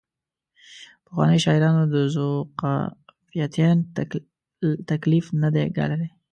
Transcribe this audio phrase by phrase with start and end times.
[1.05, 3.77] پخوانیو شاعرانو د ذوقافیتین
[4.89, 6.09] تکلیف نه دی ګاللی.